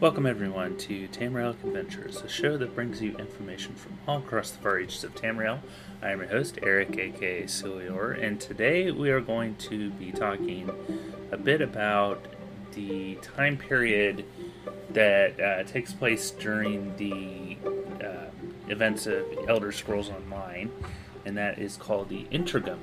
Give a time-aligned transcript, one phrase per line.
[0.00, 4.58] Welcome, everyone, to Tamriel Adventures, a show that brings you information from all across the
[4.58, 5.58] far reaches of Tamriel.
[6.00, 10.70] I am your host, Eric, aka Cilior, and today we are going to be talking
[11.32, 12.24] a bit about
[12.74, 14.24] the time period
[14.90, 17.56] that uh, takes place during the
[18.00, 18.26] uh,
[18.68, 20.70] events of Elder Scrolls Online,
[21.26, 22.78] and that is called the Interregnum.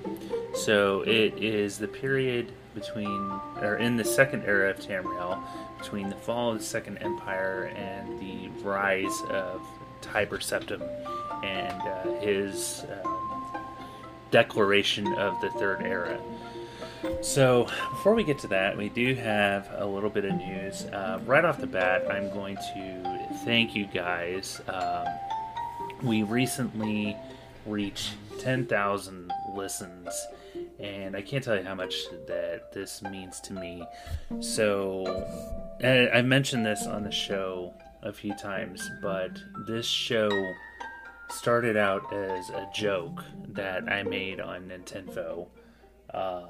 [0.54, 5.42] So it is the period between, or in the second era of Tamriel,
[5.86, 9.62] between the fall of the Second Empire and the rise of
[10.02, 10.82] Tiber Septim
[11.44, 13.60] and uh, his uh,
[14.32, 16.20] declaration of the Third Era.
[17.22, 20.86] So, before we get to that, we do have a little bit of news.
[20.86, 24.62] Uh, right off the bat, I'm going to thank you guys.
[24.68, 25.06] Um,
[26.02, 27.16] we recently
[27.68, 30.10] reached 10,000 listens
[30.86, 33.84] and I can't tell you how much that this means to me.
[34.40, 35.26] So,
[35.84, 37.74] I mentioned this on the show
[38.04, 39.32] a few times, but
[39.68, 40.30] this show
[41.30, 45.48] started out as a joke that I made on Nintendo.
[46.14, 46.50] Um,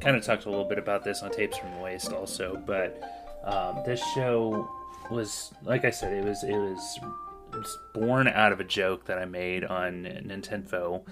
[0.00, 3.02] kind of talked a little bit about this on Tapes from the Waste, also, but
[3.44, 4.70] um, this show
[5.10, 7.00] was, like I said, it was it was
[7.92, 11.02] born out of a joke that I made on Nintendo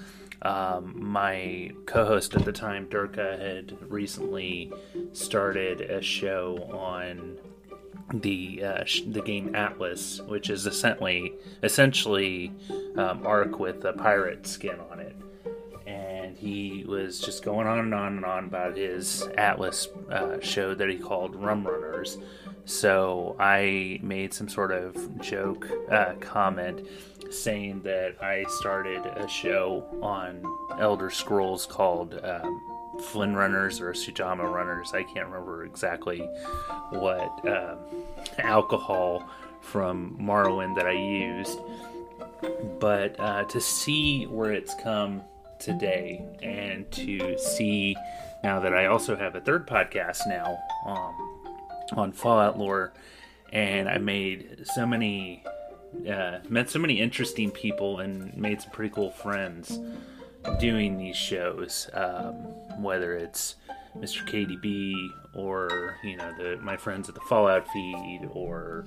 [0.43, 4.73] um, my co-host at the time, Durka, had recently
[5.13, 7.37] started a show on
[8.13, 12.53] the uh, the game Atlas, which is essentially essentially
[12.97, 15.15] um, Ark with a pirate skin on it.
[15.87, 20.75] And he was just going on and on and on about his Atlas uh, show
[20.75, 22.17] that he called Rum Runners.
[22.65, 26.87] So I made some sort of joke uh, comment
[27.31, 30.43] saying that I started a show on
[30.79, 32.61] Elder Scrolls called um,
[33.01, 34.93] Flin Runners or Sujamma Runners.
[34.93, 36.21] I can't remember exactly
[36.91, 37.79] what um,
[38.39, 39.29] alcohol
[39.61, 41.59] from Morrowind that I used.
[42.79, 45.23] But uh, to see where it's come
[45.59, 47.97] today and to see
[48.43, 51.40] now that I also have a third podcast now um,
[51.93, 52.93] on Fallout lore,
[53.53, 55.45] and I made so many
[56.09, 59.81] uh, met so many interesting people and made some pretty cool friends
[60.59, 61.91] doing these shows.
[61.93, 62.35] Um,
[62.81, 63.57] whether it's
[63.99, 64.25] Mr.
[64.27, 64.95] KDB
[65.35, 68.87] or you know the my friends at the Fallout feed or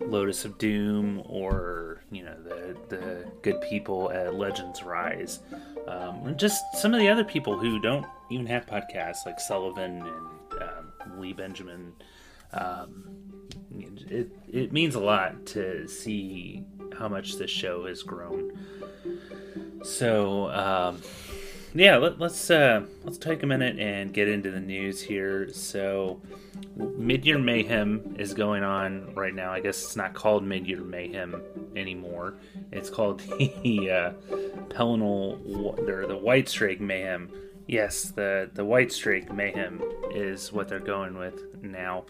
[0.00, 5.40] Lotus of Doom or you know the the good people at Legends Rise.
[5.88, 10.62] Um, just some of the other people who don't even have podcasts like Sullivan and
[10.62, 11.92] um, Lee Benjamin.
[12.52, 13.06] Um,
[14.08, 16.64] it it means a lot to see
[16.98, 18.58] how much this show has grown.
[19.82, 21.02] So um,
[21.74, 25.52] yeah, let, us uh, let's take a minute and get into the news here.
[25.52, 26.20] So
[26.78, 29.52] Midyear Mayhem is going on right now.
[29.52, 31.42] I guess it's not called Midyear Mayhem
[31.76, 32.34] anymore.
[32.72, 34.12] It's called the uh,
[34.68, 35.38] Pelinal
[35.88, 37.30] or the Whitestrake Mayhem.
[37.66, 42.04] Yes, the the Whitestrake Mayhem is what they're going with now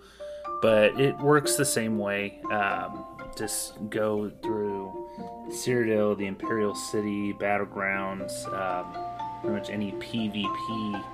[0.62, 2.41] but it works the same way.
[2.50, 3.05] Um,
[3.37, 5.09] just go through
[5.49, 8.97] Cyrodiil, the Imperial City, Battlegrounds, um,
[9.41, 11.05] pretty much any PvP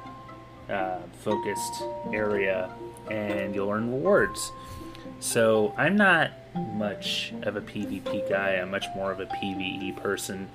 [0.70, 1.82] uh, focused
[2.12, 2.70] area,
[3.10, 4.52] and you'll earn rewards.
[5.20, 8.54] So I'm not much of a PvP guy.
[8.54, 10.48] I'm much more of a PvE person.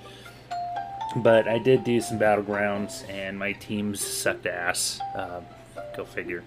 [1.18, 5.00] But I did do some battlegrounds, and my teams sucked ass.
[5.16, 5.42] Uh,
[5.96, 6.44] go figure.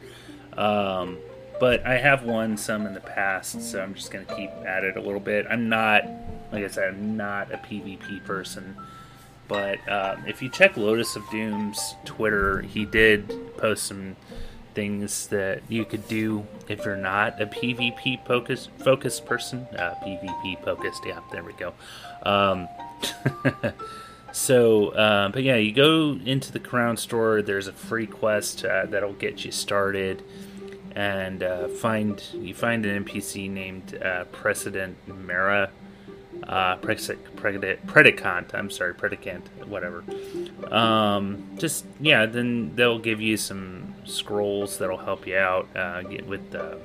[0.56, 1.18] Um,
[1.60, 4.82] but I have won some in the past, so I'm just going to keep at
[4.82, 5.46] it a little bit.
[5.48, 6.04] I'm not,
[6.50, 8.76] like I said, I'm not a PvP person.
[9.46, 14.16] But um, if you check Lotus of Doom's Twitter, he did post some
[14.74, 19.66] things that you could do if you're not a PvP focused focused person.
[19.76, 21.74] Uh, PvP focused, yeah, there we go.
[22.22, 22.68] Um,
[24.32, 27.42] so, uh, but yeah, you go into the Crown Store.
[27.42, 30.22] There's a free quest uh, that'll get you started
[30.96, 35.70] and uh, find you find an NPC named uh, Precedent Mera,
[36.44, 38.54] uh, predicant.
[38.54, 40.04] I'm sorry, predicant, whatever.
[40.70, 46.26] Um, just yeah, then they'll give you some scrolls that'll help you out uh, get
[46.26, 46.78] with the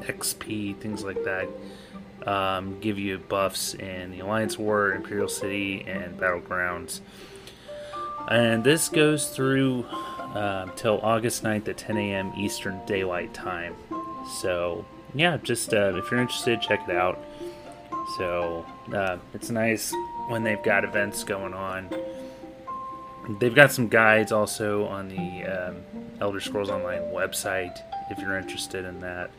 [0.00, 1.48] XP things like that.
[2.26, 7.00] Um, give you buffs in the Alliance War, Imperial City, and Battlegrounds.
[8.28, 9.86] And this goes through
[10.34, 12.32] um, till August 9th at 10 a.m.
[12.36, 13.74] Eastern Daylight Time.
[14.40, 14.84] So,
[15.14, 17.18] yeah, just uh, if you're interested, check it out.
[18.18, 19.92] So, uh, it's nice
[20.28, 21.88] when they've got events going on.
[23.40, 25.76] They've got some guides also on the um,
[26.20, 27.78] Elder Scrolls Online website
[28.10, 29.30] if you're interested in that.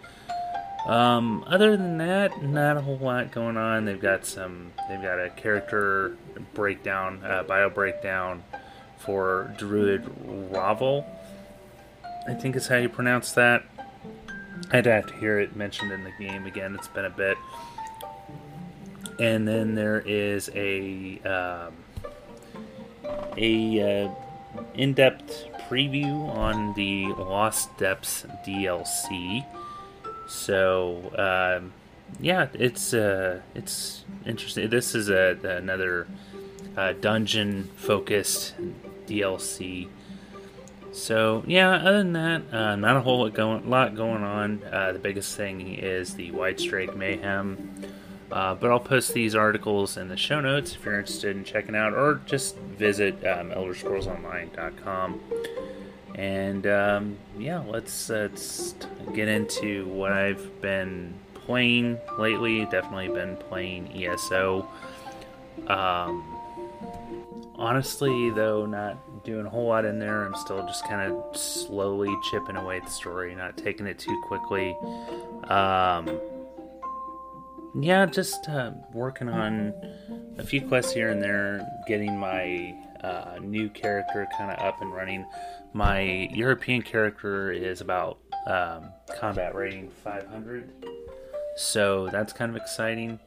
[0.88, 3.86] Um, other than that, not a whole lot going on.
[3.86, 4.72] They've got some.
[4.90, 6.18] They've got a character
[6.54, 8.44] breakdown, uh, bio breakdown
[9.04, 10.10] for Druid
[10.52, 11.06] Ravel.
[12.28, 13.64] I think is how you pronounce that.
[14.72, 16.76] I'd have to hear it mentioned in the game again.
[16.76, 17.38] It's been a bit.
[19.20, 21.74] And then there is a um,
[23.38, 24.10] a uh,
[24.76, 29.46] in-depth preview on the Lost Depths DLC.
[30.28, 31.74] So um,
[32.20, 34.70] yeah, it's uh, it's interesting.
[34.70, 36.08] This is a another
[36.78, 38.54] uh, dungeon-focused
[39.08, 39.88] DLC.
[40.92, 44.62] So yeah, other than that, uh, not a whole lot going, lot going on.
[44.72, 47.82] Uh, the biggest thing is the Whitestrake Mayhem.
[48.32, 51.76] Uh, but I'll post these articles in the show notes if you're interested in checking
[51.76, 55.20] out, or just visit um, ElderScrollsOnline.com.
[56.16, 58.76] And um, yeah, let's let's
[59.14, 62.66] get into what I've been playing lately.
[62.66, 64.68] Definitely been playing ESO.
[65.68, 66.31] Um,
[67.62, 70.26] honestly, though, not doing a whole lot in there.
[70.26, 74.20] I'm still just kind of slowly chipping away at the story, not taking it too
[74.26, 74.76] quickly.
[75.44, 76.20] Um,
[77.80, 79.74] yeah, just uh, working on
[80.40, 84.92] a few quests here and there, getting my uh, new character kind of up and
[84.92, 85.26] running.
[85.74, 88.18] My European character is about
[88.48, 90.68] um, combat rating 500,
[91.56, 93.20] so that's kind of exciting.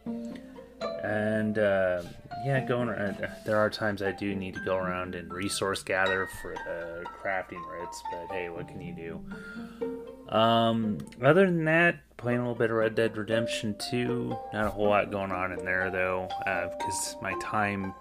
[1.02, 2.02] And uh,
[2.44, 6.28] yeah, going around, there are times I do need to go around and resource gather
[6.40, 10.34] for the crafting writs, but hey, what can you do?
[10.34, 14.36] Um, other than that, playing a little bit of Red Dead Redemption 2.
[14.52, 17.94] Not a whole lot going on in there though, because uh, my time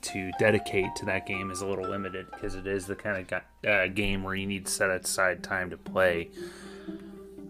[0.00, 3.42] to dedicate to that game is a little limited because it is the kind of
[3.68, 6.30] uh, game where you need to set aside time to play.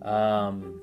[0.02, 0.80] Um,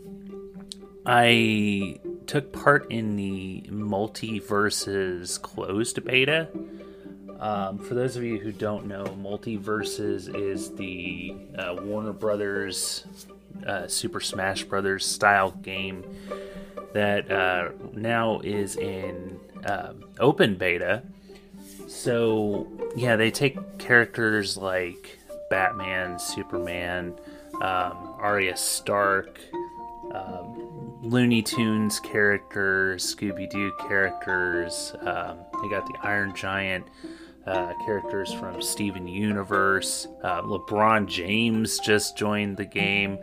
[1.06, 6.48] I took part in the MultiVersus closed beta.
[7.40, 13.06] Um, for those of you who don't know, MultiVersus is the uh, Warner Brothers
[13.68, 16.04] uh, Super Smash Brothers style game
[16.94, 21.04] that uh, now is in uh, open beta.
[21.88, 27.14] So yeah, they take characters like Batman, Superman,
[27.56, 29.40] um, Arya Stark,
[30.14, 30.73] um,
[31.04, 34.94] Looney Tunes characters, Scooby Doo characters.
[35.02, 36.86] Um, they got the Iron Giant
[37.46, 40.08] uh, characters from Steven Universe.
[40.24, 43.20] Uh, LeBron James just joined the game.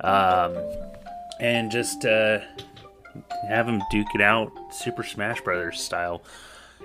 [0.00, 0.56] Um,
[1.40, 2.40] and just uh,
[3.48, 6.22] have him duke it out Super Smash Brothers style.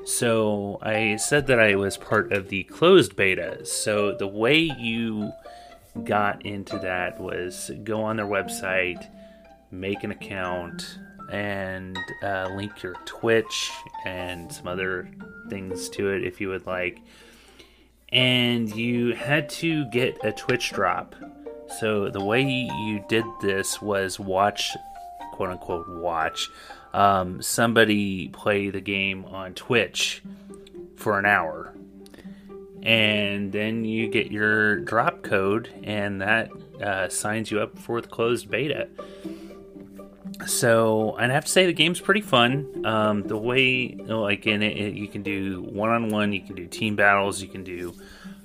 [0.06, 3.66] So I said that I was part of the closed beta.
[3.66, 5.32] So the way you
[6.04, 9.08] got into that was go on their website,
[9.72, 11.00] make an account,
[11.32, 13.72] and uh, link your Twitch
[14.06, 15.10] and some other
[15.50, 17.02] things to it if you would like.
[18.12, 21.16] And you had to get a Twitch drop.
[21.80, 24.76] So the way you did this was watch,
[25.34, 26.50] quote unquote, watch
[26.94, 30.24] um, somebody play the game on Twitch
[30.96, 31.76] for an hour.
[32.82, 36.50] And then you get your drop code, and that
[36.82, 38.88] uh, signs you up for the closed beta
[40.48, 42.86] so I'd have to say the game's pretty fun.
[42.86, 46.56] Um, the way, like in it, it you can do one on one, you can
[46.56, 47.94] do team battles, you can do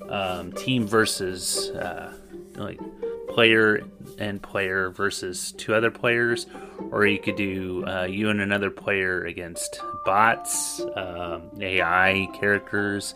[0.09, 2.13] um, team versus uh,
[2.57, 2.81] like
[3.29, 3.83] player
[4.19, 6.47] and player versus two other players,
[6.91, 13.15] or you could do uh, you and another player against bots, um, AI characters,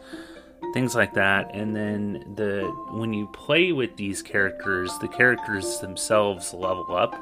[0.73, 1.55] things like that.
[1.55, 7.15] And then the when you play with these characters, the characters themselves level up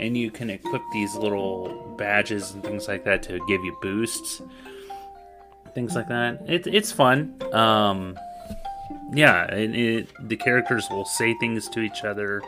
[0.00, 4.40] and you can equip these little badges and things like that to give you boosts,
[5.74, 6.42] things like that.
[6.48, 7.36] It, it's fun.
[7.52, 8.18] Um,
[9.12, 12.42] yeah, it, it, the characters will say things to each other.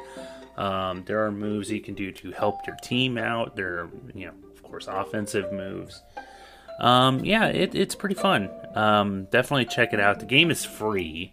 [0.56, 3.54] Um, there are moves you can do to help your team out.
[3.54, 6.02] There are, you know, of course, offensive moves.
[6.80, 8.48] Um, yeah, it, it's pretty fun.
[8.74, 10.20] Um, definitely check it out.
[10.20, 11.32] The game is free,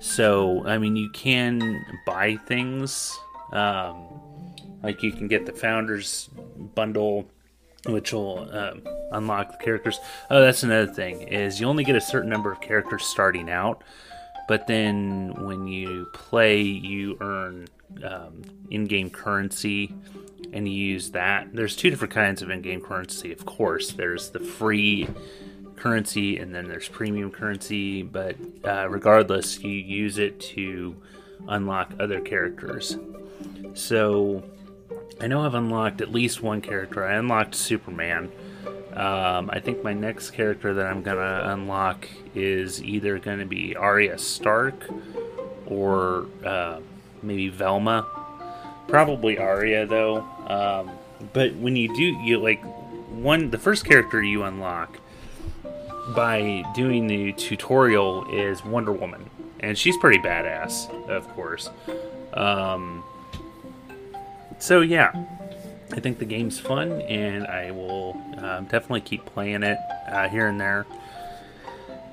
[0.00, 3.16] so I mean, you can buy things.
[3.52, 3.96] Um,
[4.82, 6.28] like you can get the founders
[6.74, 7.28] bundle,
[7.86, 8.82] which will um,
[9.12, 9.98] unlock the characters.
[10.30, 13.82] Oh, that's another thing is you only get a certain number of characters starting out,
[14.48, 17.68] but then when you play, you earn
[18.04, 19.94] um, in-game currency,
[20.52, 21.48] and you use that.
[21.52, 23.92] There's two different kinds of in-game currency, of course.
[23.92, 25.08] There's the free
[25.76, 28.02] currency, and then there's premium currency.
[28.02, 30.96] But uh, regardless, you use it to
[31.46, 32.96] unlock other characters.
[33.74, 34.42] So
[35.20, 37.04] I know I've unlocked at least one character.
[37.04, 38.32] I unlocked Superman.
[38.94, 44.18] Um, I think my next character that I'm gonna unlock is either gonna be Arya
[44.18, 44.88] Stark
[45.66, 46.80] or uh,
[47.22, 48.06] maybe Velma.
[48.88, 50.26] Probably Arya though.
[50.48, 50.90] Um,
[51.32, 52.62] but when you do, you like
[53.10, 54.98] one the first character you unlock
[56.14, 59.28] by doing the tutorial is Wonder Woman,
[59.60, 61.70] and she's pretty badass, of course.
[62.34, 63.04] Um,
[64.60, 65.12] so yeah,
[65.92, 70.46] I think the game's fun, and I will um, definitely keep playing it uh, here
[70.46, 70.86] and there.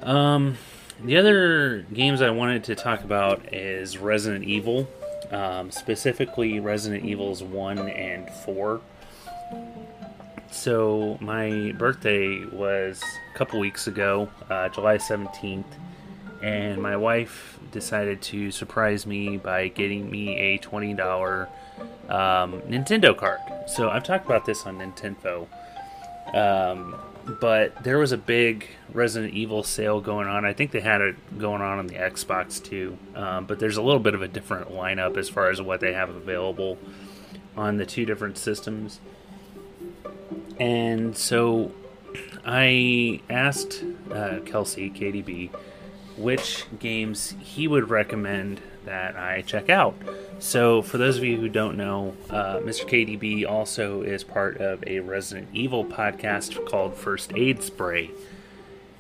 [0.01, 0.57] Um,
[1.03, 4.87] the other games I wanted to talk about is Resident Evil,
[5.29, 8.81] um, specifically Resident Evils 1 and 4.
[10.49, 15.65] So, my birthday was a couple weeks ago, uh, July 17th,
[16.41, 21.47] and my wife decided to surprise me by getting me a $20
[22.09, 23.39] um, Nintendo card.
[23.67, 25.47] So, I've talked about this on Nintendo.
[26.33, 26.95] Um,
[27.39, 30.45] but there was a big Resident Evil sale going on.
[30.45, 32.97] I think they had it going on on the Xbox too.
[33.15, 35.93] Um, but there's a little bit of a different lineup as far as what they
[35.93, 36.77] have available
[37.57, 39.01] on the two different systems.
[40.59, 41.73] And so
[42.45, 45.49] I asked uh, Kelsey, KDB,
[46.17, 49.95] which games he would recommend that I check out.
[50.39, 52.85] So, for those of you who don't know, uh, Mr.
[52.85, 58.11] KDB also is part of a Resident Evil podcast called First Aid Spray.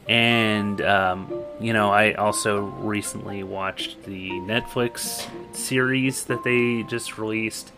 [0.07, 7.71] And, um, you know, I also recently watched the Netflix series that they just released.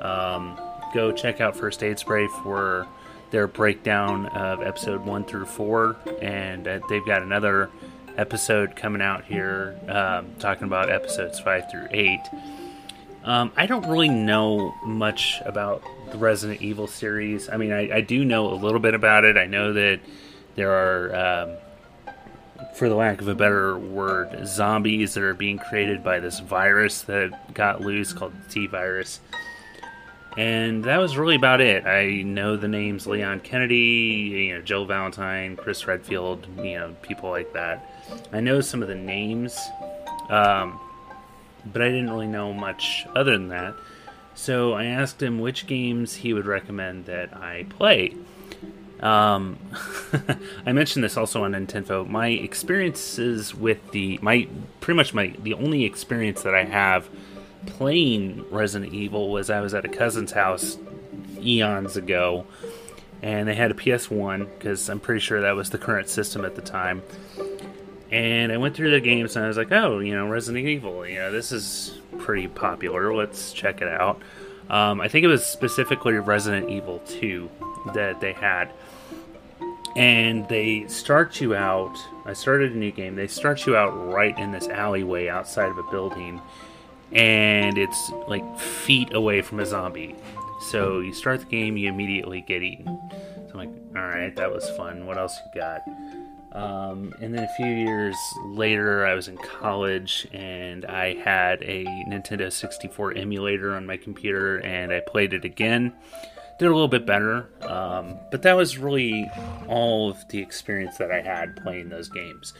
[0.00, 0.58] Um,
[0.94, 2.86] go check out First Aid Spray for
[3.30, 5.96] their breakdown of episode 1 through 4.
[6.22, 7.70] And uh, they've got another
[8.16, 12.20] episode coming out here um, talking about episodes 5 through 8.
[13.24, 17.48] Um, I don't really know much about the Resident Evil series.
[17.48, 19.38] I mean, I, I, do know a little bit about it.
[19.38, 20.00] I know that
[20.56, 21.56] there are, um,
[22.74, 27.02] for the lack of a better word, zombies that are being created by this virus
[27.02, 29.20] that got loose called the T virus.
[30.36, 31.86] And that was really about it.
[31.86, 37.30] I know the names Leon Kennedy, you know, Jill Valentine, Chris Redfield, you know, people
[37.30, 37.88] like that.
[38.32, 39.58] I know some of the names.
[40.28, 40.80] Um,
[41.66, 43.74] but I didn't really know much other than that.
[44.34, 48.14] So I asked him which games he would recommend that I play.
[49.00, 49.58] Um,
[50.66, 52.08] I mentioned this also on Nintendo.
[52.08, 54.48] My experiences with the my
[54.80, 57.08] pretty much my the only experience that I have
[57.66, 60.78] playing Resident Evil was I was at a cousin's house
[61.40, 62.46] eons ago,
[63.22, 66.56] and they had a PS1 because I'm pretty sure that was the current system at
[66.56, 67.02] the time.
[68.14, 71.04] And I went through the games and I was like, oh, you know, Resident Evil,
[71.04, 73.12] you know, this is pretty popular.
[73.12, 74.22] Let's check it out.
[74.70, 77.50] Um, I think it was specifically Resident Evil 2
[77.92, 78.70] that they had.
[79.96, 81.98] And they start you out.
[82.24, 83.16] I started a new game.
[83.16, 86.40] They start you out right in this alleyway outside of a building.
[87.10, 90.14] And it's like feet away from a zombie.
[90.70, 92.96] So you start the game, you immediately get eaten.
[93.48, 95.04] So I'm like, all right, that was fun.
[95.04, 95.82] What else you got?
[96.54, 101.84] Um, and then a few years later, I was in college and I had a
[102.08, 105.92] Nintendo 64 emulator on my computer and I played it again.
[106.60, 109.28] Did a little bit better, um, but that was really
[109.66, 112.54] all of the experience that I had playing those games.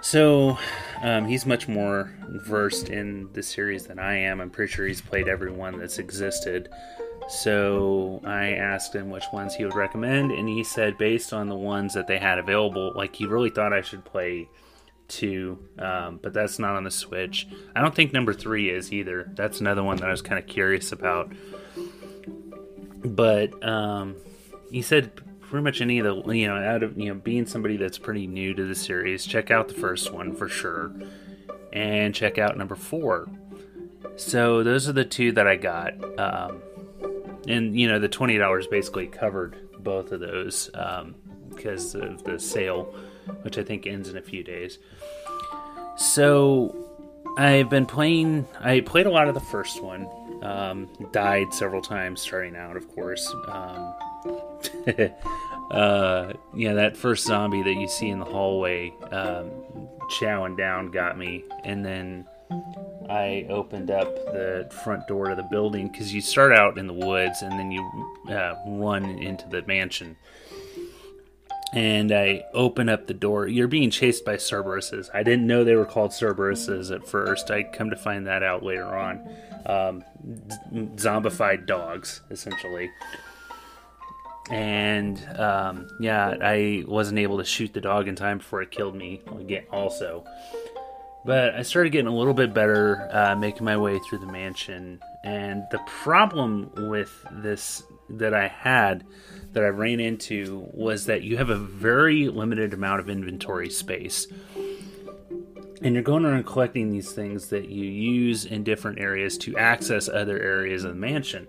[0.00, 0.58] So
[1.02, 4.40] um, he's much more versed in the series than I am.
[4.40, 6.70] I'm pretty sure he's played every one that's existed.
[7.28, 11.56] So I asked him which ones he would recommend, and he said based on the
[11.56, 14.48] ones that they had available, like he really thought I should play
[15.08, 17.46] two, um, but that's not on the Switch.
[17.74, 19.30] I don't think number three is either.
[19.34, 21.32] That's another one that I was kind of curious about.
[23.04, 24.16] But um,
[24.70, 27.76] he said pretty much any of the you know out of you know being somebody
[27.76, 30.92] that's pretty new to the series, check out the first one for sure,
[31.72, 33.28] and check out number four.
[34.16, 36.18] So those are the two that I got.
[36.18, 36.62] Um,
[37.46, 41.14] and you know the twenty dollars basically covered both of those um,
[41.50, 42.94] because of the sale,
[43.42, 44.78] which I think ends in a few days.
[45.96, 46.74] So
[47.36, 48.46] I've been playing.
[48.60, 50.08] I played a lot of the first one.
[50.42, 53.32] Um, died several times starting out, of course.
[53.48, 53.94] Um,
[55.70, 59.50] uh, yeah, that first zombie that you see in the hallway um,
[60.18, 62.26] chowing down got me, and then
[63.08, 66.92] I opened up the front door to the building because you start out in the
[66.94, 67.82] woods and then you
[68.30, 70.16] uh, run into the mansion.
[71.74, 73.48] And I open up the door.
[73.48, 75.10] You're being chased by Cerberuses.
[75.12, 77.50] I didn't know they were called Cerberuses at first.
[77.50, 79.28] I come to find that out later on.
[79.66, 80.04] um,
[80.96, 82.90] zombified dogs, essentially.
[84.50, 88.94] And um, yeah, I wasn't able to shoot the dog in time before it killed
[88.94, 90.24] me again, also.
[91.24, 95.00] But I started getting a little bit better, uh, making my way through the mansion.
[95.22, 99.06] And the problem with this that I had,
[99.52, 104.26] that I ran into, was that you have a very limited amount of inventory space.
[105.80, 110.08] And you're going around collecting these things that you use in different areas to access
[110.08, 111.48] other areas of the mansion.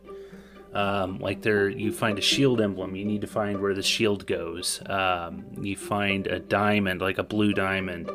[0.73, 2.95] Um, like there, you find a shield emblem.
[2.97, 4.81] You need to find where the shield goes.
[4.87, 8.11] Um, you find a diamond, like a blue diamond,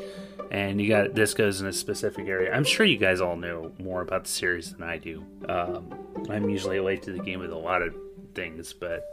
[0.50, 2.52] and you got this goes in a specific area.
[2.52, 5.24] I'm sure you guys all know more about the series than I do.
[5.48, 5.94] Um,
[6.28, 7.94] I'm usually late to the game with a lot of
[8.34, 9.04] things, but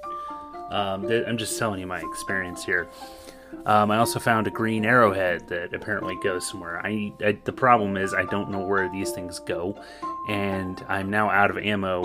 [0.71, 2.87] um, I'm just telling you my experience here.
[3.65, 6.85] Um, I also found a green arrowhead that apparently goes somewhere.
[6.85, 9.81] I, I, the problem is I don't know where these things go,
[10.27, 12.03] and I'm now out of ammo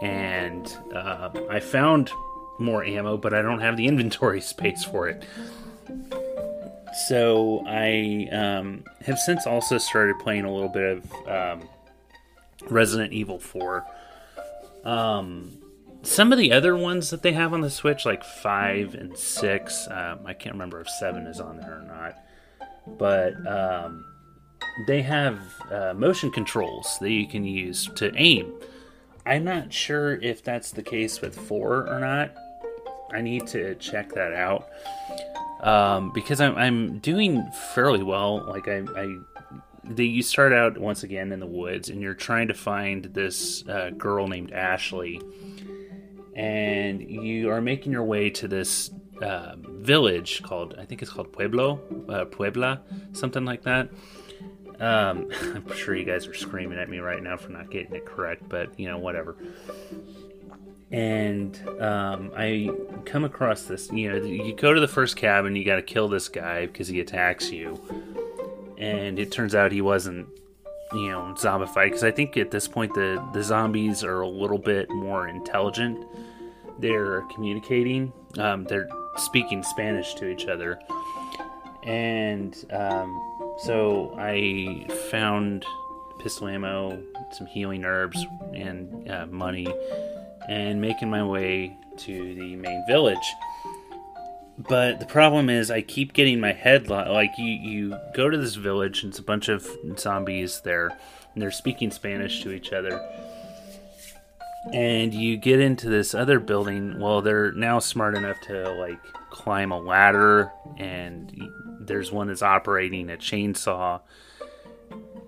[0.00, 2.10] and uh, I found
[2.58, 5.24] more ammo, but I don't have the inventory space for it.
[6.92, 11.68] So I um, have since also started playing a little bit of um,
[12.68, 13.86] Resident Evil 4.
[14.84, 15.58] Um,
[16.02, 19.88] some of the other ones that they have on the Switch, like 5 and 6,
[19.90, 24.04] um, I can't remember if 7 is on there or not, but um,
[24.86, 25.38] they have
[25.70, 28.52] uh, motion controls that you can use to aim.
[29.26, 32.34] I'm not sure if that's the case with four or not.
[33.12, 34.70] I need to check that out
[35.62, 38.44] um, because I'm, I'm doing fairly well.
[38.46, 39.16] Like I, I
[39.84, 43.66] the, you start out once again in the woods and you're trying to find this
[43.68, 45.20] uh, girl named Ashley,
[46.34, 48.90] and you are making your way to this
[49.22, 53.90] uh, village called I think it's called Pueblo, uh, Puebla, something like that.
[54.78, 58.06] Um, I'm sure you guys are screaming at me right now for not getting it
[58.06, 59.36] correct, but you know, whatever.
[60.90, 62.70] And um, I
[63.04, 63.90] come across this.
[63.92, 66.88] You know, you go to the first cabin, you got to kill this guy because
[66.88, 67.80] he attacks you,
[68.76, 70.28] and it turns out he wasn't,
[70.92, 71.86] you know, zombified.
[71.86, 76.04] Because I think at this point the the zombies are a little bit more intelligent.
[76.80, 78.12] They're communicating.
[78.38, 80.80] Um, they're speaking Spanish to each other,
[81.84, 85.64] and um, so I found
[86.18, 89.66] pistol ammo, some healing herbs, and uh, money,
[90.50, 93.34] and making my way to the main village.
[94.58, 97.46] But the problem is, I keep getting my head lo- like you.
[97.46, 101.90] You go to this village, and it's a bunch of zombies there, and they're speaking
[101.92, 103.00] Spanish to each other.
[104.72, 106.98] And you get into this other building.
[106.98, 111.32] Well, they're now smart enough to like climb a ladder, and
[111.80, 114.00] there's one that's operating a chainsaw.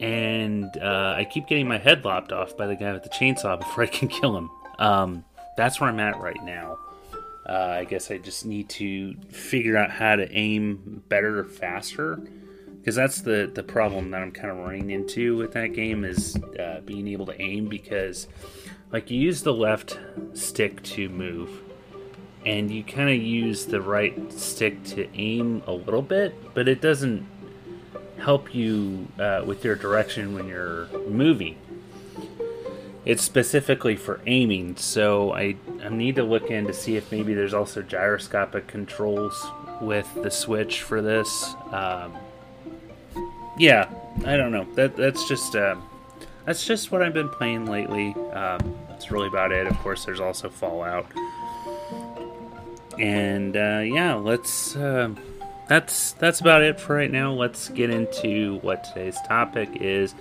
[0.01, 3.59] And uh, I keep getting my head lopped off by the guy with the chainsaw
[3.61, 4.51] before I can kill him.
[4.83, 5.25] Um,
[5.57, 6.77] that's where I'm at right now.
[7.49, 12.17] Uh, I guess I just need to figure out how to aim better, faster,
[12.79, 16.37] because that's the the problem that I'm kind of running into with that game is
[16.59, 17.69] uh, being able to aim.
[17.69, 18.27] Because
[18.91, 19.99] like you use the left
[20.35, 21.63] stick to move,
[22.45, 26.81] and you kind of use the right stick to aim a little bit, but it
[26.81, 27.27] doesn't
[28.19, 31.57] help you uh, with your direction when you're moving.
[33.05, 37.35] It's specifically for aiming, so I, I need to look in to see if maybe
[37.35, 39.45] there's also gyroscopic controls
[39.81, 41.55] with the Switch for this.
[41.73, 42.15] Um,
[43.59, 43.91] yeah,
[44.25, 44.67] I don't know.
[44.75, 45.77] That that's just uh,
[46.47, 48.15] that's just what I've been playing lately.
[48.33, 49.67] Um, that's really about it.
[49.67, 51.07] Of course, there's also Fallout.
[53.01, 54.77] And uh, yeah, let's.
[54.77, 55.15] Uh,
[55.69, 57.33] that's that's about it for right now.
[57.33, 60.15] Let's get into what today's topic is,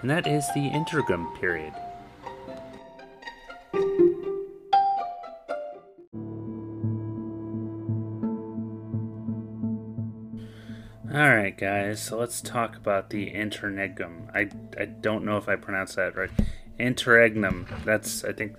[0.00, 1.72] and that is the interregnum period.
[11.14, 12.02] All right, guys.
[12.02, 14.28] So let's talk about the interregnum.
[14.34, 16.30] I I don't know if I pronounced that right.
[16.78, 17.66] Interregnum.
[17.84, 18.56] That's I think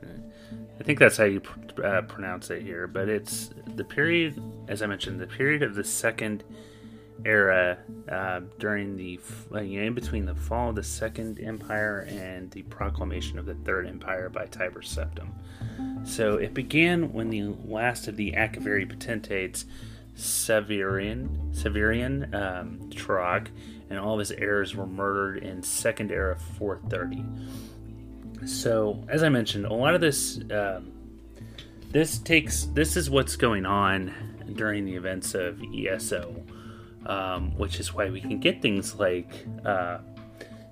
[0.80, 1.41] I think that's how you
[1.84, 5.84] uh, pronounce it here, but it's the period, as I mentioned, the period of the
[5.84, 6.43] second
[7.23, 7.78] era
[8.10, 9.19] uh, during the
[9.62, 13.56] you know, in between the fall of the Second Empire and the proclamation of the
[13.56, 15.30] Third Empire by Tiber Septim.
[16.06, 19.65] So it began when the last of the Akaviri potentates,
[20.15, 23.47] Severian, Severian um, Trog,
[23.89, 28.47] and all of his heirs were murdered in Second Era 430.
[28.47, 30.91] So, as I mentioned, a lot of this um,
[31.89, 34.13] this takes this is what's going on
[34.54, 36.43] during the events of ESO,
[37.05, 39.99] um, which is why we can get things like uh,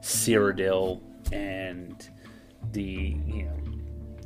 [0.02, 2.10] Cyrodiil and
[2.72, 3.63] the you know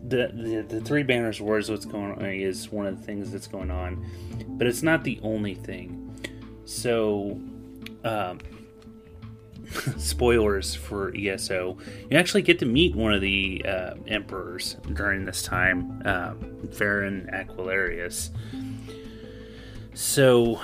[0.08, 3.32] the, the the three banners war is what's going on is one of the things
[3.32, 4.06] that's going on,
[4.50, 6.04] but it's not the only thing.
[6.66, 7.40] So,
[8.04, 8.40] um,
[9.98, 11.78] spoilers for ESO,
[12.10, 17.30] you actually get to meet one of the uh, emperors during this time, um, Varen
[17.34, 18.30] Aquilarius.
[19.94, 20.62] So,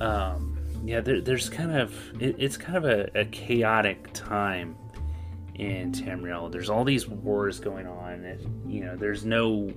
[0.00, 0.55] um,
[0.86, 4.76] yeah, there, there's kind of it, it's kind of a, a, chaotic time
[5.56, 6.50] in Tamriel.
[6.50, 9.72] There's all these wars going on, and you know, there's no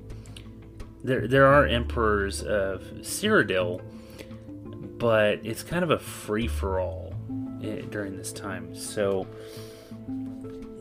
[1.03, 3.81] there there are emperors of Cyrodiil,
[4.99, 7.15] but it's kind of a free for all
[7.63, 8.75] eh, during this time.
[8.75, 9.27] So.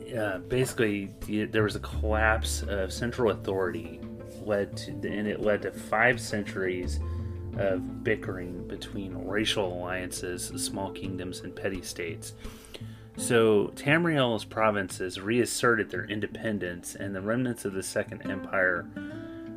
[0.08, 4.00] Uh, basically, there was a collapse of central authority,
[4.42, 6.98] led to, and it led to five centuries
[7.58, 12.34] of bickering between racial alliances, small kingdoms, and petty states.
[13.16, 18.88] So Tamriel's provinces reasserted their independence, and the remnants of the Second Empire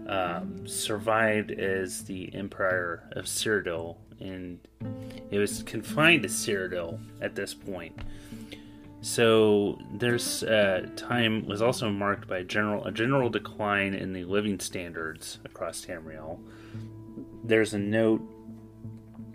[0.08, 4.60] um, survived as the Empire of Cyrodiil, and
[5.30, 7.98] it was confined to Cyrodiil at this point.
[9.02, 14.60] So this uh, time was also marked by general a general decline in the living
[14.60, 16.40] standards across Tamriel
[17.44, 18.22] there's a note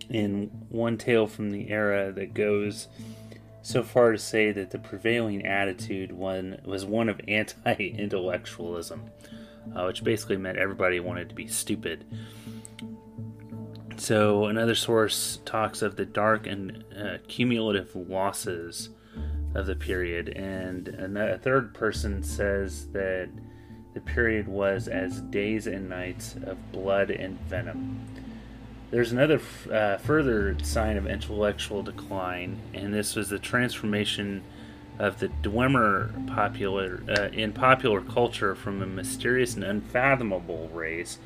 [0.09, 2.89] in one tale from the era that goes
[3.63, 9.11] so far to say that the prevailing attitude one was one of anti-intellectualism,
[9.75, 12.05] uh, which basically meant everybody wanted to be stupid.
[13.97, 18.91] So another source talks of the dark and uh, cumulative losses
[19.55, 23.31] of the period, and a third person says that
[23.97, 27.99] the period was as days and nights of blood and venom.
[28.91, 29.41] There's another
[29.73, 34.43] uh, further sign of intellectual decline, and this was the transformation
[34.99, 41.19] of the Dwemer popular uh, in popular culture from a mysterious and unfathomable race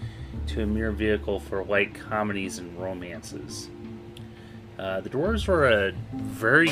[0.47, 3.69] to a mere vehicle for light comedies and romances.
[4.79, 6.71] Uh, the dwarves were a very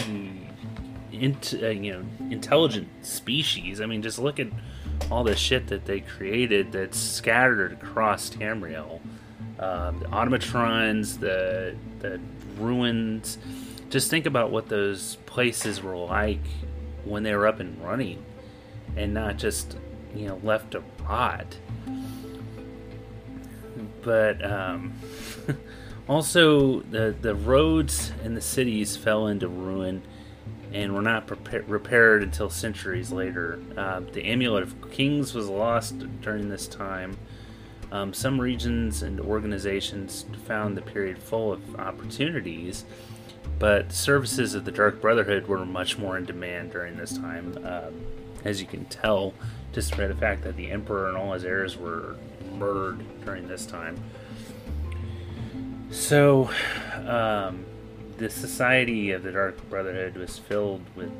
[1.11, 3.81] int- uh, you know intelligent species.
[3.81, 4.47] I mean, just look at
[5.11, 9.01] all the shit that they created that's scattered across Tamriel.
[9.59, 12.21] Um, the automatrons, the the
[12.59, 13.39] ruins.
[13.91, 16.45] Just think about what those places were like
[17.05, 18.25] when they were up and running,
[18.97, 19.77] and not just
[20.15, 21.57] you know left to rot.
[24.03, 24.93] But um,
[26.09, 30.03] also the the roads and the cities fell into ruin
[30.73, 31.31] and were not
[31.69, 33.59] repaired until centuries later.
[33.77, 37.17] Uh, the Amulet of Kings was lost during this time.
[37.91, 42.85] Um, some regions and organizations found the period full of opportunities,
[43.59, 47.57] but services of the Dark Brotherhood were much more in demand during this time.
[47.65, 48.07] Um,
[48.45, 49.33] as you can tell,
[49.73, 52.17] just by the fact that the Emperor and all his heirs were
[52.57, 53.97] murdered during this time.
[55.91, 56.51] So,
[57.07, 57.65] um,
[58.19, 61.13] the society of the Dark Brotherhood was filled with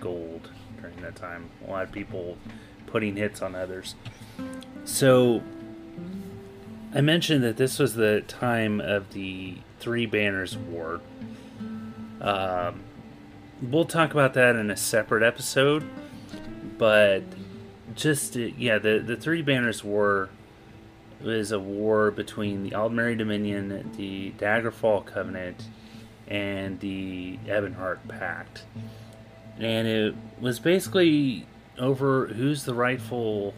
[0.00, 1.50] gold during that time.
[1.66, 2.36] A lot of people
[2.86, 3.94] putting hits on others.
[4.84, 5.42] So
[6.94, 11.00] I mentioned that this was the time of the Three Banners War.
[12.20, 12.80] Um,
[13.60, 15.88] we'll talk about that in a separate episode,
[16.78, 17.22] but
[17.94, 20.30] just yeah, the the Three Banners War
[21.22, 25.64] was a war between the Aldmeri Dominion, the Daggerfall Covenant,
[26.28, 28.64] and the Ebonheart Pact.
[29.58, 31.46] And it was basically
[31.78, 33.54] over who's the rightful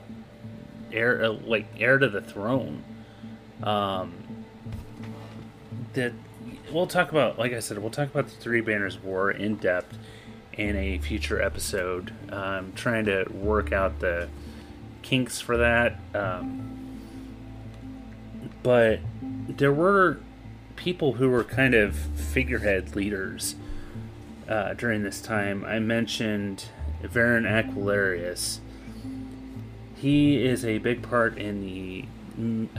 [0.92, 2.82] heir, uh, like heir to the throne.
[3.62, 4.14] Um,
[5.92, 6.12] that
[6.72, 9.98] we'll talk about, like I said, we'll talk about the Three Banners War in depth
[10.52, 12.12] in a future episode.
[12.32, 14.28] I'm trying to work out the
[15.02, 15.98] kinks for that.
[16.14, 17.00] Um,
[18.62, 19.00] but
[19.48, 20.20] there were
[20.80, 23.54] people who were kind of figurehead leaders
[24.48, 25.62] uh, during this time.
[25.62, 26.64] I mentioned
[27.02, 28.60] Varen Aquilarius.
[29.96, 32.06] He is a big part in the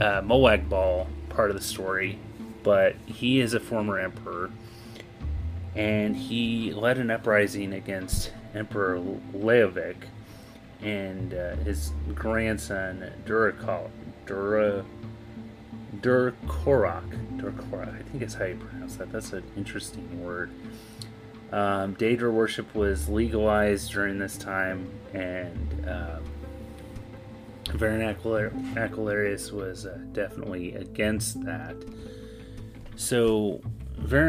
[0.00, 2.18] uh, Molag Bal part of the story,
[2.64, 4.50] but he is a former emperor,
[5.76, 8.98] and he led an uprising against Emperor
[9.32, 9.94] Leovic
[10.82, 13.90] and uh, his grandson Durakal,
[14.26, 14.84] Dura,
[16.02, 17.38] Durcorach.
[17.38, 19.10] Durcorach, I think it's how you pronounce that.
[19.10, 20.50] That's an interesting word.
[21.52, 26.24] Um, Daedra worship was legalized during this time, and um,
[28.74, 31.76] Aquilarius was uh, definitely against that.
[32.96, 33.60] So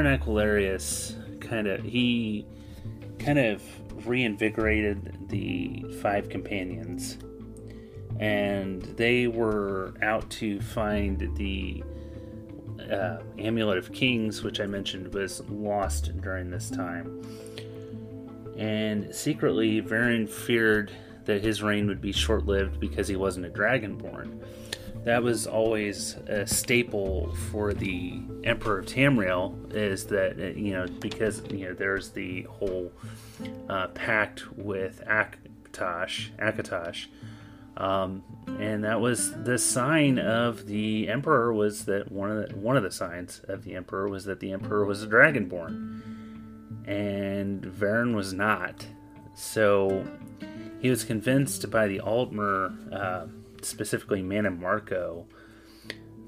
[0.06, 2.46] Aquilarius kind of he
[3.20, 3.62] kind of
[4.06, 7.18] reinvigorated the five companions
[8.19, 11.84] and they were out to find the
[12.91, 17.21] uh, Amulet of Kings, which I mentioned was lost during this time.
[18.58, 20.91] And secretly, Varen feared
[21.26, 24.39] that his reign would be short lived because he wasn't a dragonborn.
[25.06, 30.86] That was always a staple for the Emperor of Tamriel, is that, uh, you know,
[31.02, 32.91] because, you know, there's the whole
[33.69, 37.08] uh, pact with Akatosh, Akatosh
[37.78, 38.24] um,
[38.60, 42.84] and that was the sign of the emperor was that one of the, one of
[42.84, 46.02] the signs of the emperor was that the emperor was a dragonborn,
[46.86, 48.86] and Varen was not.
[49.36, 50.06] So
[50.82, 53.26] he was convinced by the Aldmer, uh,
[53.62, 55.26] specifically Mannimarco,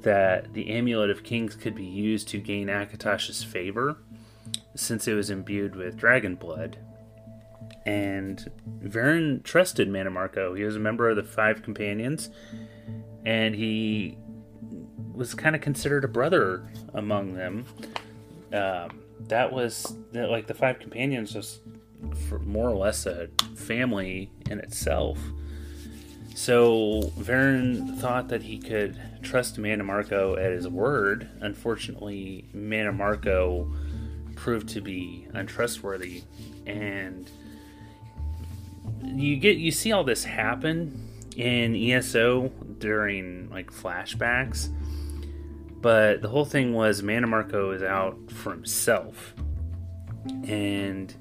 [0.01, 3.97] that the Amulet of Kings could be used to gain Akatosh's favor,
[4.75, 6.77] since it was imbued with dragon blood
[7.85, 8.51] and
[8.83, 10.57] Varen trusted Mannimarco.
[10.57, 12.29] He was a member of the Five Companions,
[13.25, 14.17] and he
[15.13, 17.65] was kind of considered a brother among them.
[18.53, 21.59] Um, that was like the Five Companions was
[22.41, 25.19] more or less a family in itself.
[26.35, 31.29] So Varen thought that he could trust Mannimarco at his word.
[31.39, 33.73] Unfortunately, Mannimarco
[34.35, 36.23] proved to be untrustworthy,
[36.65, 37.31] and
[39.13, 44.69] you get you see all this happen in ESO during like flashbacks,
[45.81, 49.33] but the whole thing was Mannimarco is out for himself,
[50.47, 51.13] and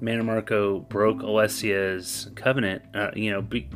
[0.00, 2.82] Mannimarco broke Alessia's covenant.
[2.94, 3.68] Uh, you know, be,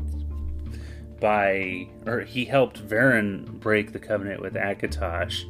[1.21, 5.45] by or he helped Varen break the covenant with Akatosh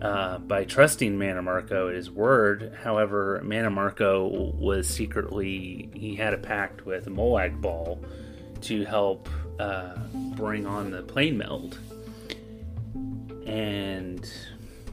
[0.00, 2.76] uh, by trusting Mannimarco at his word.
[2.82, 7.98] However, Mannimarco was secretly, he had a pact with Molag Bal
[8.62, 9.96] to help uh,
[10.36, 11.78] bring on the plane meld.
[13.46, 14.30] And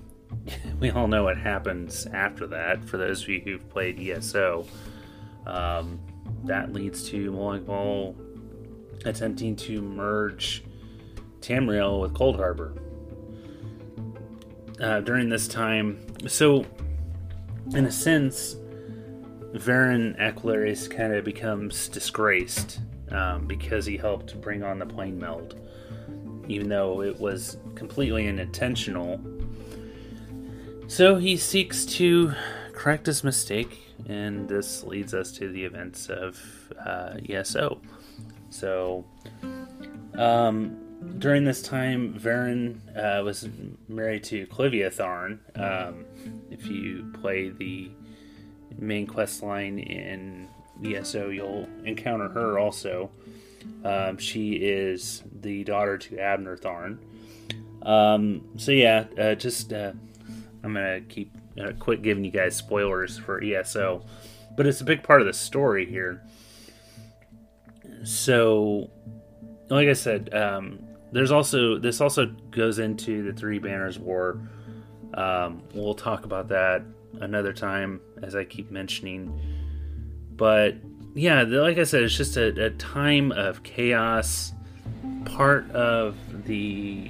[0.79, 2.83] we all know what happens after that.
[2.83, 4.65] For those of you who've played ESO,
[5.45, 5.99] um,
[6.45, 8.15] that leads to Molag Bal
[9.05, 10.63] attempting to merge
[11.41, 12.79] Tamriel with Coldharbour
[14.79, 15.99] uh, during this time.
[16.27, 16.65] So,
[17.73, 18.55] in a sense,
[19.53, 25.55] Varen Aquilarius kind of becomes disgraced um, because he helped bring on the plane meld,
[26.47, 29.19] even though it was completely unintentional.
[30.87, 32.33] So he seeks to
[32.73, 36.39] correct his mistake, and this leads us to the events of
[36.85, 37.81] uh, ESO.
[38.49, 39.05] So,
[40.15, 40.84] um,
[41.17, 43.47] during this time, Varen uh, was
[43.87, 45.39] married to Clivia Tharn.
[45.59, 46.05] Um,
[46.51, 47.91] if you play the
[48.77, 50.47] main quest line in
[50.83, 53.11] ESO, you'll encounter her also.
[53.83, 56.97] Um, she is the daughter to Abner Tharn.
[57.81, 59.93] Um, so yeah, uh, just uh,
[60.63, 64.05] I'm gonna keep uh, quit giving you guys spoilers for ESO,
[64.57, 66.23] but it's a big part of the story here.
[68.03, 68.89] So,
[69.69, 70.79] like I said, um,
[71.15, 74.37] there's also this also goes into the Three Banners War.
[75.13, 76.83] Um, we'll talk about that
[77.21, 79.39] another time, as I keep mentioning.
[80.35, 80.75] But
[81.13, 84.51] yeah, like I said, it's just a, a time of chaos.
[85.23, 87.09] Part of the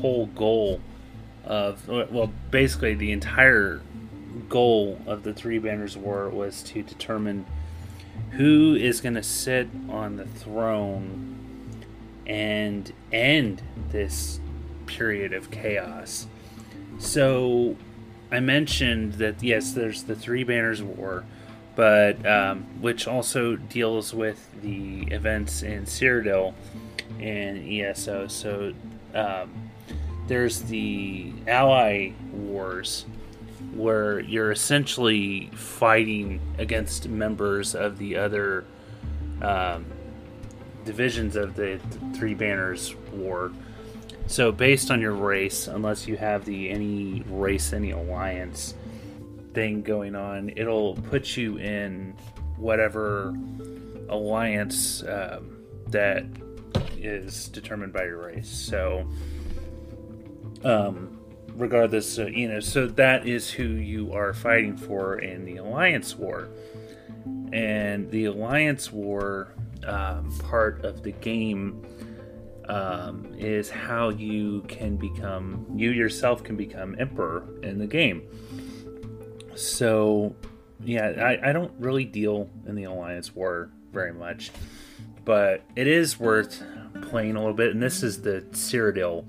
[0.00, 0.80] whole goal
[1.44, 3.82] of well, basically the entire
[4.48, 7.46] goal of the Three Banners War was to determine
[8.32, 11.41] who is going to sit on the throne
[12.26, 14.40] and end this
[14.86, 16.26] period of chaos.
[16.98, 17.76] So
[18.30, 21.24] I mentioned that yes, there's the Three Banners War,
[21.74, 26.54] but um, which also deals with the events in Cyrodiil
[27.20, 28.28] and ESO.
[28.28, 28.72] So
[29.14, 29.70] um,
[30.28, 33.04] there's the Ally Wars,
[33.74, 38.64] where you're essentially fighting against members of the other
[39.40, 39.86] um,
[40.84, 41.80] divisions of the
[42.14, 43.52] Three Banners War.
[44.26, 48.74] So, based on your race, unless you have the any race, any alliance
[49.52, 52.14] thing going on, it'll put you in
[52.56, 53.34] whatever
[54.08, 56.24] alliance um, that
[56.96, 58.48] is determined by your race.
[58.48, 59.06] So,
[60.64, 61.18] um,
[61.54, 66.16] regardless, uh, you know, so that is who you are fighting for in the alliance
[66.16, 66.48] war.
[67.52, 69.52] And the alliance war
[69.86, 71.84] um, part of the game
[72.68, 78.22] um, is how you can become you yourself can become emperor in the game.
[79.54, 80.34] So,
[80.82, 84.50] yeah, I, I don't really deal in the alliance war very much.
[85.24, 86.62] but it is worth
[87.02, 87.70] playing a little bit.
[87.72, 89.24] And this is the Cyrodiil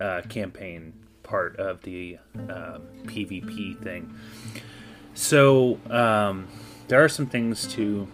[0.00, 4.14] uh, campaign part of the um, PvP thing.
[5.14, 6.48] So um,
[6.88, 8.08] there are some things to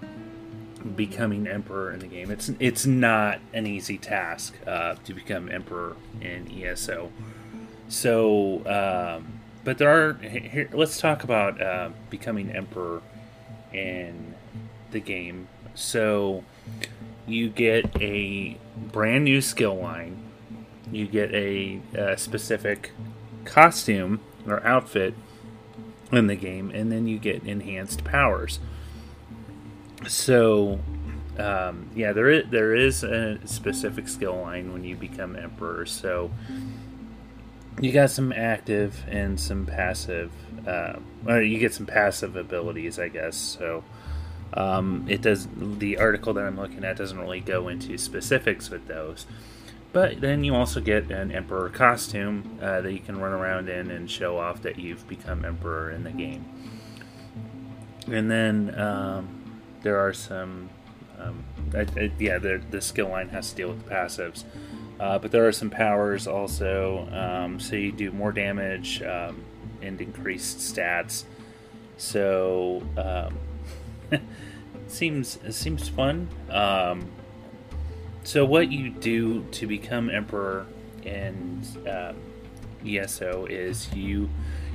[0.94, 2.30] becoming emperor in the game.
[2.30, 7.10] It's it's not an easy task uh, to become emperor in ESO.
[7.88, 10.14] So, um, but there are.
[10.14, 13.02] Here, let's talk about uh, becoming emperor
[13.72, 14.34] in
[14.90, 15.48] the game.
[15.74, 16.44] So,
[17.26, 20.22] you get a brand new skill line.
[20.90, 22.92] You get a, a specific
[23.44, 25.14] costume or outfit
[26.12, 28.60] in the game, and then you get enhanced powers.
[30.06, 30.78] So,
[31.38, 35.86] um, yeah, there is there is a specific skill line when you become emperor.
[35.86, 36.30] So,
[37.80, 40.32] you got some active and some passive.
[40.66, 43.36] Uh, or you get some passive abilities, I guess.
[43.36, 43.84] So,
[44.54, 45.48] um, it does.
[45.56, 49.26] The article that I'm looking at doesn't really go into specifics with those.
[49.92, 53.90] But then you also get an emperor costume uh, that you can run around in
[53.90, 56.44] and show off that you've become emperor in the game.
[58.06, 59.45] And then um,
[59.82, 60.70] there are some,
[61.18, 64.44] um, I, I, yeah, the, the skill line has to deal with the passives.
[64.98, 69.44] Uh, but there are some powers also, um, so you do more damage um,
[69.82, 71.24] and increased stats.
[71.98, 74.20] So um,
[74.86, 76.28] seems seems fun.
[76.50, 77.10] Um,
[78.24, 80.66] so what you do to become emperor
[81.04, 82.16] in um,
[82.86, 84.28] ESO is you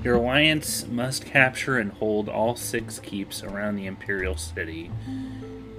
[0.04, 4.92] your alliance must capture and hold all six keeps around the imperial city,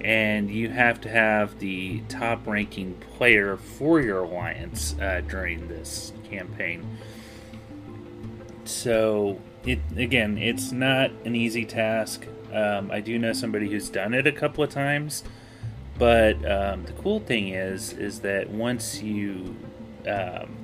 [0.01, 6.13] and you have to have the top ranking player for your alliance uh, during this
[6.29, 6.97] campaign.
[8.65, 12.25] So it again, it's not an easy task.
[12.53, 15.23] Um, I do know somebody who's done it a couple of times
[15.97, 19.55] but um, the cool thing is, is that once you
[20.07, 20.55] um,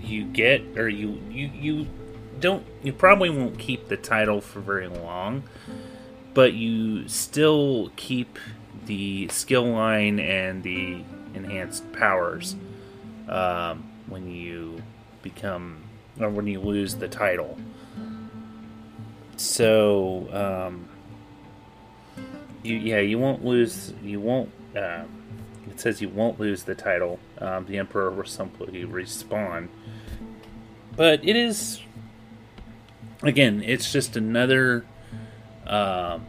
[0.00, 1.86] you get or you you you
[2.40, 5.44] don't you probably won't keep the title for very long,
[6.34, 8.38] but you still keep
[8.86, 12.56] the skill line and the enhanced powers
[13.28, 14.82] um, when you
[15.22, 15.82] become
[16.18, 17.58] or when you lose the title.
[19.36, 20.88] So um,
[22.62, 25.04] you yeah you won't lose you won't uh,
[25.68, 29.68] it says you won't lose the title um, the emperor will simply respawn
[30.96, 31.80] but it is
[33.22, 34.84] again it's just another
[35.66, 36.26] um,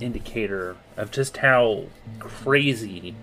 [0.00, 1.84] indicator of just how
[2.18, 3.14] crazy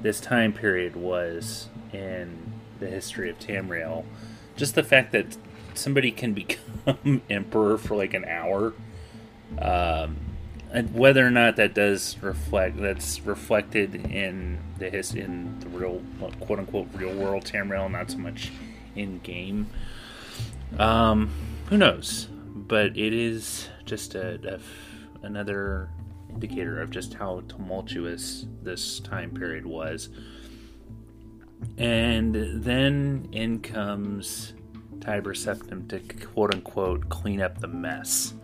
[0.00, 4.04] this time period was in the history of Tamriel.
[4.56, 5.36] Just the fact that
[5.74, 6.32] somebody can
[6.86, 8.72] become emperor for like an hour
[9.58, 10.16] um,
[10.72, 16.02] and whether or not that does reflect that's reflected in the his in the real
[16.40, 18.50] quote unquote real world Tamriel, not so much
[18.96, 19.68] in game.
[20.78, 21.30] Um,
[21.66, 22.28] who knows?
[22.54, 24.60] But it is just a,
[25.22, 25.90] another
[26.30, 30.08] indicator of just how tumultuous this time period was.
[31.78, 34.54] And then in comes
[35.00, 38.34] Tiber Septim to quote unquote clean up the mess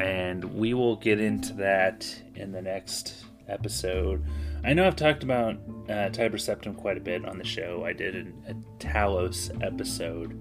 [0.00, 4.24] and we will get into that in the next episode.
[4.64, 5.56] I know I've talked about
[5.88, 7.84] uh, Tiber Septim quite a bit on the show.
[7.84, 10.40] I did an, a Talos episode,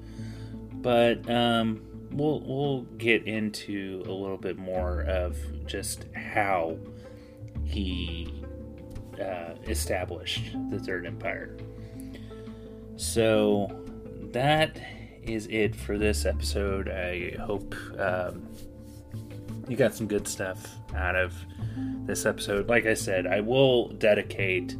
[0.87, 6.77] but um, we'll we'll get into a little bit more of just how
[7.65, 8.41] he
[9.21, 11.57] uh, established the Third Empire.
[12.95, 13.69] So
[14.31, 14.79] that
[15.23, 16.87] is it for this episode.
[16.87, 18.47] I hope um,
[19.67, 21.33] you got some good stuff out of
[22.05, 22.69] this episode.
[22.69, 24.77] Like I said, I will dedicate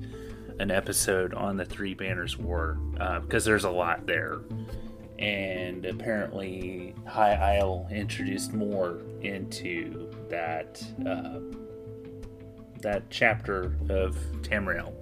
[0.60, 4.40] an episode on the Three Banners War uh, because there's a lot there.
[5.20, 11.40] And apparently, High Isle introduced more into that uh,
[12.82, 14.94] that chapter of Tamriel.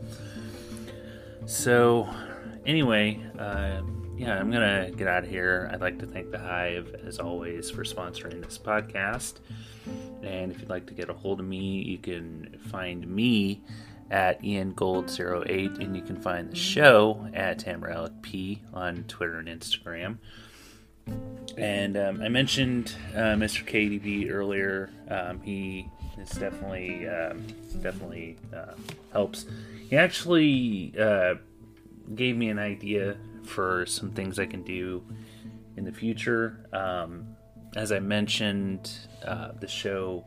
[1.45, 2.09] So,
[2.65, 3.81] anyway, uh,
[4.17, 5.69] yeah, I'm gonna get out of here.
[5.71, 9.35] I'd like to thank the Hive, as always, for sponsoring this podcast.
[10.23, 13.61] And if you'd like to get a hold of me, you can find me
[14.11, 20.17] at iangold08, and you can find the show at Tamrielic P on Twitter and Instagram.
[21.57, 23.63] And um, I mentioned uh, Mr.
[23.65, 24.89] KDB earlier.
[25.09, 27.45] Um, he is definitely um,
[27.81, 28.73] definitely uh,
[29.11, 29.45] helps.
[29.89, 31.35] He actually uh,
[32.15, 35.03] gave me an idea for some things I can do
[35.77, 36.65] in the future.
[36.73, 37.35] Um,
[37.75, 38.91] as I mentioned,
[39.25, 40.25] uh, the show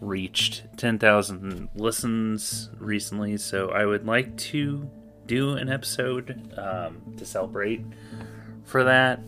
[0.00, 4.88] reached 10,000 listens recently, so I would like to
[5.26, 7.84] do an episode um, to celebrate
[8.64, 9.20] for that.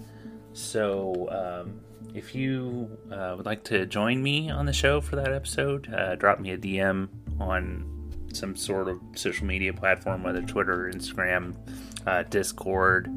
[0.53, 1.81] So, um,
[2.15, 6.15] if you uh, would like to join me on the show for that episode, uh,
[6.15, 7.09] drop me a DM
[7.39, 7.93] on
[8.33, 11.55] some sort of social media platform, whether Twitter, Instagram,
[12.07, 13.09] uh, Discord.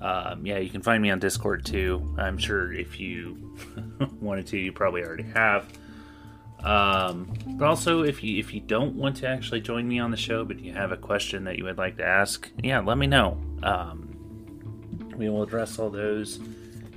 [0.00, 2.14] Um, yeah, you can find me on Discord too.
[2.18, 3.56] I'm sure if you
[4.20, 5.66] wanted to, you probably already have.
[6.64, 10.16] Um, but also, if you if you don't want to actually join me on the
[10.16, 13.06] show, but you have a question that you would like to ask, yeah, let me
[13.06, 13.38] know.
[13.62, 14.16] Um,
[15.16, 16.40] we will address all those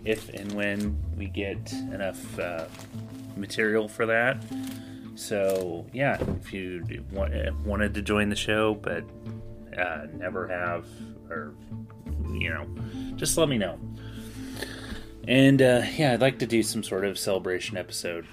[0.05, 2.65] if and when we get enough uh,
[3.35, 4.43] material for that.
[5.15, 7.33] So yeah, if you want,
[7.65, 9.03] wanted to join the show but
[9.77, 10.85] uh, never have,
[11.29, 11.53] or
[12.31, 12.65] you know,
[13.15, 13.79] just let me know.
[15.27, 18.25] And uh, yeah, I'd like to do some sort of celebration episode.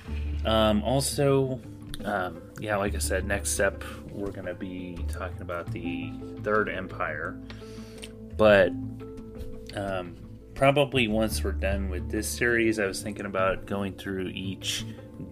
[0.44, 1.60] Um, also,
[2.04, 6.68] um, yeah, like I said, next step we're going to be talking about the Third
[6.68, 7.38] Empire.
[8.36, 8.70] But
[9.74, 10.16] um,
[10.54, 14.84] probably once we're done with this series, I was thinking about going through each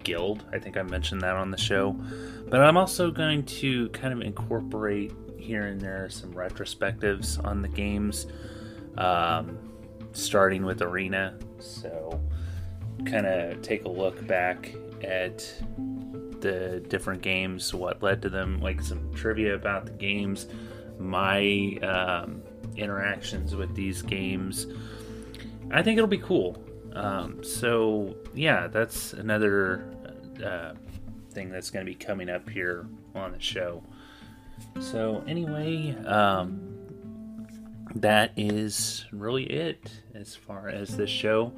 [0.03, 0.45] guild.
[0.51, 1.95] I think I mentioned that on the show.
[2.49, 7.67] But I'm also going to kind of incorporate here and there some retrospectives on the
[7.67, 8.27] games,
[8.97, 9.57] um,
[10.13, 11.37] starting with Arena.
[11.59, 12.21] So,
[13.05, 14.73] kind of take a look back
[15.03, 15.39] at
[16.41, 20.47] the different games, what led to them, like some trivia about the games,
[20.99, 22.41] my um,
[22.75, 24.67] interactions with these games.
[25.71, 26.63] I think it'll be cool.
[26.93, 29.85] Um, so yeah, that's another
[30.43, 30.73] uh,
[31.31, 32.85] thing that's going to be coming up here
[33.15, 33.83] on the show.
[34.79, 36.72] So anyway, um,
[37.95, 41.53] that is really it as far as this show.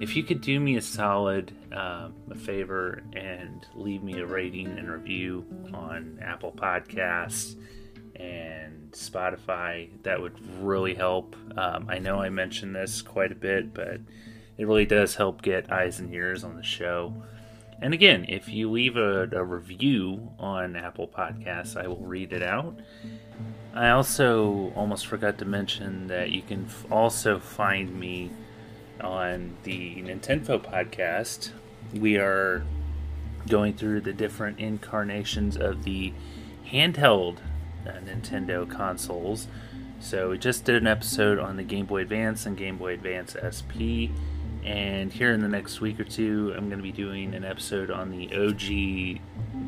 [0.00, 4.66] If you could do me a solid, um, a favor, and leave me a rating
[4.66, 7.56] and review on Apple Podcasts
[8.16, 11.36] and Spotify, that would really help.
[11.56, 14.00] Um, I know I mentioned this quite a bit, but
[14.58, 17.14] it really does help get eyes and ears on the show.
[17.80, 22.42] And again, if you leave a, a review on Apple Podcasts, I will read it
[22.42, 22.78] out.
[23.78, 28.32] I also almost forgot to mention that you can f- also find me
[29.00, 31.50] on the Nintendo podcast.
[31.94, 32.64] We are
[33.48, 36.12] going through the different incarnations of the
[36.66, 37.36] handheld
[37.86, 39.46] uh, Nintendo consoles.
[40.00, 43.36] So we just did an episode on the Game Boy Advance and Game Boy Advance
[43.38, 44.10] SP.
[44.64, 47.92] And here in the next week or two, I'm going to be doing an episode
[47.92, 49.20] on the OG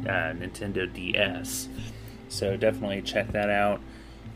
[0.09, 1.69] uh, Nintendo DS.
[2.29, 3.81] So definitely check that out.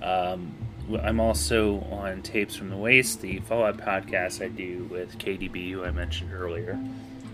[0.03, 0.55] Um,
[1.03, 5.84] I'm also on Tapes from the Waste, the Fallout podcast I do with KDB, who
[5.84, 6.78] I mentioned earlier.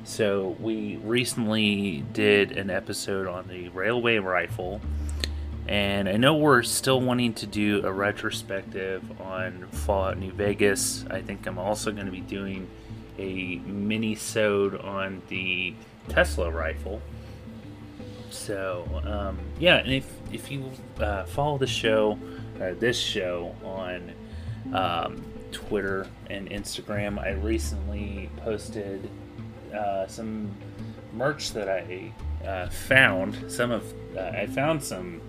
[0.05, 4.81] So we recently did an episode on the Railway Rifle,
[5.69, 11.05] and I know we're still wanting to do a retrospective on Fallout New Vegas.
[11.11, 12.69] I think I'm also going to be doing
[13.19, 15.75] a mini-sode on the
[16.09, 17.03] Tesla rifle.
[18.31, 22.19] So um, yeah, and if if you uh, follow the show,
[22.61, 24.13] uh, this show on
[24.75, 29.09] um, Twitter and Instagram, I recently posted
[29.75, 30.55] uh, some
[31.13, 32.13] merch that I
[32.47, 33.51] uh, found.
[33.51, 35.21] Some of uh, I found some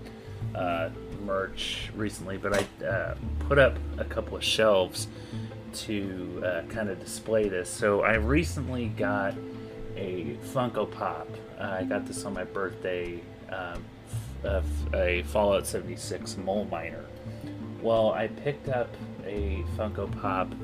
[0.54, 0.90] uh,
[1.24, 5.08] merch recently, but I put up a couple of shelves
[5.72, 7.68] to uh, kind of display this.
[7.68, 9.34] So I recently got
[9.96, 11.28] a Funko Pop.
[11.58, 13.20] Uh, I got this on my birthday
[13.50, 13.84] um,
[14.44, 14.64] of
[14.94, 17.04] a Fallout 76 mole miner.
[17.82, 18.94] Well, I picked up
[19.26, 20.54] a Funko Pop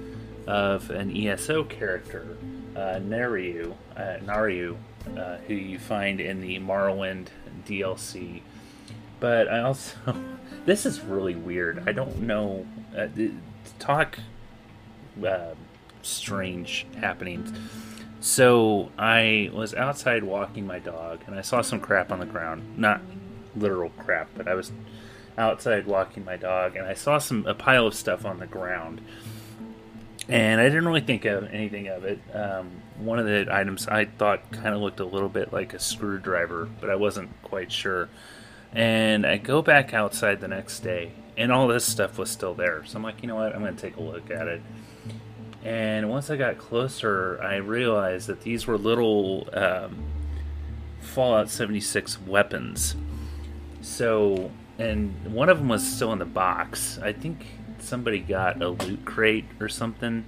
[0.47, 2.39] of an ESO character,
[2.77, 7.27] uh, Naryu, uh, uh, who you find in the Morrowind
[7.67, 8.43] DLC.
[9.19, 9.97] But I also,
[10.65, 11.89] this is really weird.
[11.89, 12.65] I don't know.
[12.97, 13.09] Uh,
[13.81, 14.21] talk
[15.27, 15.55] uh,
[16.03, 17.53] strange happenings.
[18.21, 22.79] So I was outside walking my dog, and I saw some crap on the ground.
[22.79, 23.01] Not
[23.57, 24.71] literal crap, but I was
[25.39, 29.01] outside walking my dog, and I saw some a pile of stuff on the ground.
[30.29, 32.21] And I didn't really think of anything of it.
[32.35, 35.79] Um, one of the items I thought kind of looked a little bit like a
[35.79, 38.11] screwdriver, but I wasn't quite sure.
[38.75, 42.85] And I go back outside the next day, and all this stuff was still there.
[42.85, 43.55] So I'm like, you know what?
[43.55, 44.61] I'm going to take a look at it.
[45.65, 50.05] And once I got closer, I realized that these were little um,
[51.01, 52.95] Fallout 76 weapons.
[53.81, 56.99] So, and one of them was still in the box.
[57.03, 57.45] I think
[57.79, 60.25] somebody got a loot crate or something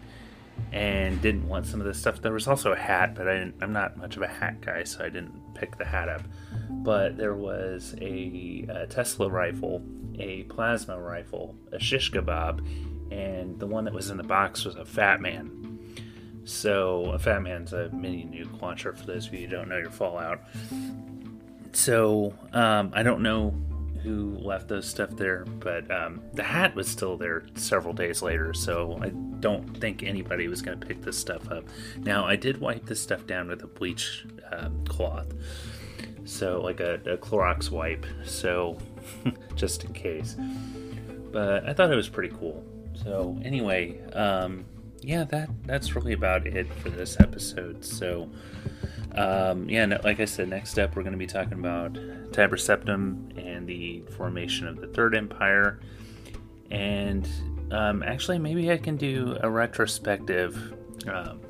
[0.72, 2.20] and didn't want some of this stuff.
[2.20, 5.04] There was also a hat, but I am not much of a hat guy, so
[5.04, 6.22] I didn't pick the hat up.
[6.68, 9.82] But there was a, a Tesla rifle,
[10.18, 12.60] a plasma rifle, a shish kebab,
[13.10, 15.78] and the one that was in the box was a Fat Man.
[16.44, 19.78] So a Fat Man's a mini nuke launcher for those of you who don't know
[19.78, 20.40] your Fallout.
[21.72, 23.54] So um, I don't know
[24.02, 28.54] who left those stuff there, but um, the hat was still there several days later,
[28.54, 31.64] so I don't think anybody was going to pick this stuff up.
[31.98, 35.32] Now, I did wipe this stuff down with a bleach um, cloth,
[36.24, 38.78] so like a, a Clorox wipe, so
[39.54, 40.36] just in case.
[41.32, 42.64] But I thought it was pretty cool.
[43.04, 44.64] So anyway, um,
[45.00, 47.84] yeah, that that's really about it for this episode.
[47.84, 48.30] So
[49.16, 51.94] um, yeah, no, like I said, next up we're going to be talking about
[52.32, 55.80] Tiber Septim and the formation of the Third Empire.
[56.70, 57.28] And
[57.70, 60.74] um, actually, maybe I can do a retrospective.
[61.08, 61.40] Um,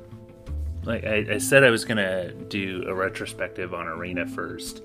[0.83, 4.81] like I, I, said, I was going to do a retrospective on Arena first.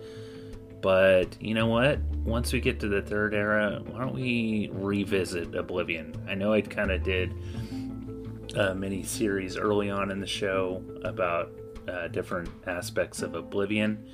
[0.83, 1.99] But you know what?
[2.25, 6.15] Once we get to the third era, why don't we revisit Oblivion?
[6.29, 7.35] I know I kind of did
[8.55, 11.51] a mini series early on in the show about
[11.89, 14.09] uh, different aspects of Oblivion,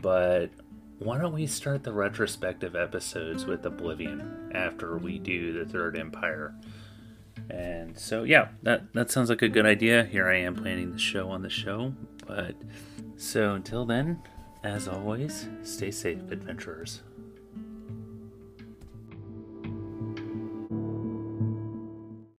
[0.00, 0.50] but
[0.98, 6.54] why don't we start the retrospective episodes with Oblivion after we do the Third Empire?
[7.50, 10.04] And so, yeah, that that sounds like a good idea.
[10.04, 11.92] Here I am planning the show on the show,
[12.26, 12.54] but
[13.16, 14.22] so until then,
[14.62, 17.02] as always, stay safe, adventurers.